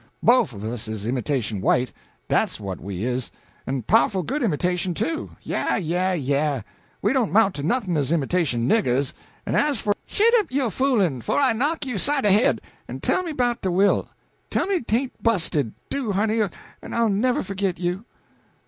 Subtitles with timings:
[0.25, 1.91] Bofe of us is imitation white
[2.27, 3.29] dat's what we is
[3.67, 6.61] en pow'ful good imitation, too yah yah yah!
[7.03, 9.13] we don't 'mount to noth'n as imitation niggers;
[9.45, 12.99] en as for" "Shet up yo' foolin', 'fo' I knock you side de head, en
[12.99, 14.09] tell me 'bout de will.
[14.49, 18.05] Tell me 'tain't bu'sted do, honey, en I'll never forgit you."